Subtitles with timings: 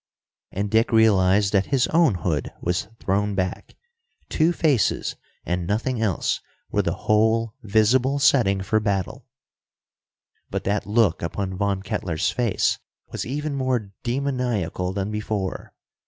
[0.51, 3.75] And Dick realized that his own hood was thrown back.
[4.29, 6.39] Two faces and nothing else,
[6.71, 9.27] were the whole visible setting for battle.
[10.49, 12.79] But that look upon Von Kettler's face
[13.11, 15.71] was even more demoniacal than before.